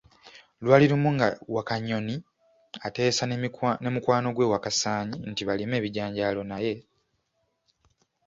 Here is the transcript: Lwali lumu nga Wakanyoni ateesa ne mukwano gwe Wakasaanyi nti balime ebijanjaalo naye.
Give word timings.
Lwali 0.63 0.85
lumu 0.91 1.09
nga 1.15 1.27
Wakanyoni 1.55 2.15
ateesa 2.87 3.23
ne 3.83 3.89
mukwano 3.95 4.29
gwe 4.35 4.49
Wakasaanyi 4.53 5.17
nti 5.29 5.41
balime 5.47 5.75
ebijanjaalo 5.77 6.41
naye. 6.51 6.75